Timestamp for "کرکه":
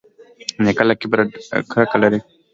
1.71-1.97